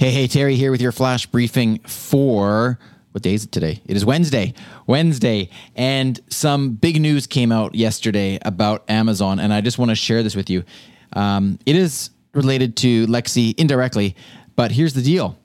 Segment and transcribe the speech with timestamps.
[0.00, 2.78] Hey, hey, Teri here with your flash briefing for
[3.10, 3.82] what day is it today?
[3.84, 4.54] It is Wednesday.
[4.86, 5.50] Wednesday.
[5.76, 10.22] And some big news came out yesterday about Amazon, and I just want to share
[10.22, 10.64] this with you.
[11.12, 14.16] Um, it is related to Alexa indirectly,
[14.56, 15.36] but here's the deal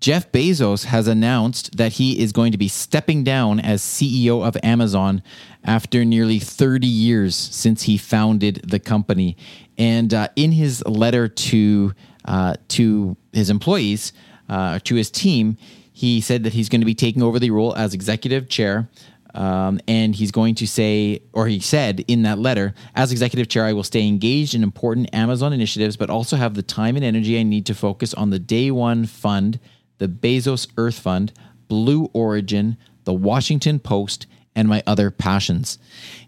[0.00, 4.56] Jeff Bezos has announced that he is going to be stepping down as CEO of
[4.62, 5.22] Amazon
[5.64, 9.36] after nearly 30 years since he founded the company.
[9.76, 11.94] And uh, in his letter to
[12.24, 14.12] uh, to his employees,
[14.48, 15.56] uh, to his team,
[15.92, 18.88] he said that he's going to be taking over the role as executive chair.
[19.34, 23.64] Um, and he's going to say, or he said in that letter, as executive chair,
[23.64, 27.38] I will stay engaged in important Amazon initiatives, but also have the time and energy
[27.38, 29.60] I need to focus on the Day One Fund,
[29.98, 31.32] the Bezos Earth Fund,
[31.68, 35.78] Blue Origin, the Washington Post, and my other passions.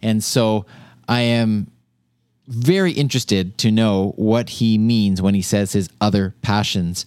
[0.02, 0.66] And so
[1.08, 1.70] I am
[2.46, 7.06] very interested to know what he means when he says his other passions.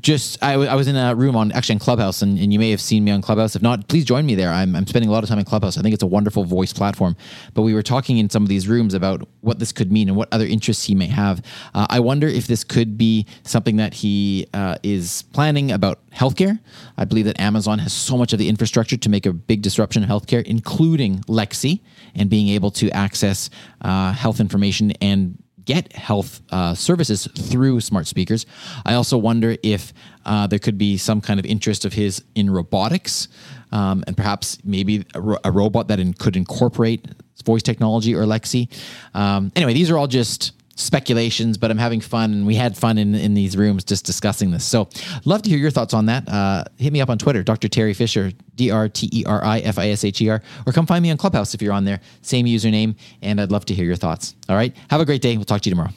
[0.00, 2.58] Just, I, w- I was in a room on actually in Clubhouse, and, and you
[2.58, 3.56] may have seen me on Clubhouse.
[3.56, 4.50] If not, please join me there.
[4.50, 5.78] I'm, I'm spending a lot of time in Clubhouse.
[5.78, 7.16] I think it's a wonderful voice platform.
[7.54, 10.16] But we were talking in some of these rooms about what this could mean and
[10.16, 11.42] what other interests he may have.
[11.74, 16.58] Uh, I wonder if this could be something that he uh, is planning about healthcare.
[16.98, 20.02] I believe that Amazon has so much of the infrastructure to make a big disruption
[20.02, 21.76] in healthcare, including Alexa
[22.14, 23.48] and being able to access
[23.80, 25.39] uh, health information and
[25.72, 28.46] get health uh, services through smart speakers.
[28.84, 29.92] I also wonder if
[30.24, 33.28] uh, there could be some kind of interest of his in robotics
[33.72, 37.06] um, and perhaps maybe a, ro- a robot that in, could incorporate
[37.44, 38.66] voice technology or Alexa.
[39.14, 42.98] Um, anyway, these are all just speculations, but I'm having fun, and we had fun
[42.98, 44.64] in in these rooms just discussing this.
[44.64, 44.88] So,
[45.24, 46.28] love to hear your thoughts on that.
[46.28, 47.68] Uh, hit me up on Twitter, Dr.
[47.68, 50.72] Teri Fisher, D R T E R I F I S H E R, or
[50.72, 52.00] come find me on Clubhouse if you're on there.
[52.22, 54.34] Same username, and I'd love to hear your thoughts.
[54.48, 55.36] All right, have a great day.
[55.36, 55.92] We'll talk to you tomorrow.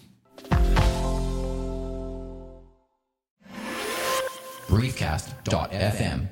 [4.67, 6.28] briefcast.fm